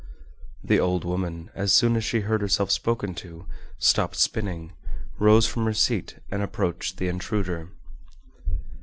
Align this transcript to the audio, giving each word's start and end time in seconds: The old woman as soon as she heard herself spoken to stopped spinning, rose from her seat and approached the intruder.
The 0.63 0.79
old 0.79 1.05
woman 1.05 1.51
as 1.53 1.71
soon 1.73 1.95
as 1.95 2.03
she 2.03 2.21
heard 2.21 2.41
herself 2.41 2.71
spoken 2.71 3.13
to 3.21 3.45
stopped 3.77 4.15
spinning, 4.15 4.73
rose 5.19 5.45
from 5.45 5.65
her 5.65 5.73
seat 5.75 6.15
and 6.31 6.41
approached 6.41 6.97
the 6.97 7.07
intruder. 7.07 7.69